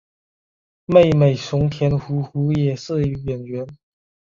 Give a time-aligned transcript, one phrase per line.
[0.87, 3.67] 妹妹熊田胡胡也是演员。